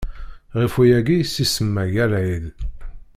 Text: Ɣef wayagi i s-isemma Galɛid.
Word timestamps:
Ɣef 0.59 0.73
wayagi 0.77 1.15
i 1.19 1.25
s-isemma 1.25 1.83
Galɛid. 1.93 2.45